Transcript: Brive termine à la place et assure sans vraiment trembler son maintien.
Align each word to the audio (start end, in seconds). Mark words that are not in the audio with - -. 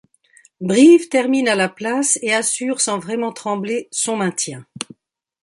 Brive 0.61 1.09
termine 1.09 1.47
à 1.47 1.53
la 1.53 1.69
place 1.69 2.17
et 2.23 2.33
assure 2.33 2.81
sans 2.81 2.97
vraiment 2.97 3.31
trembler 3.31 3.87
son 3.91 4.15
maintien. 4.15 4.65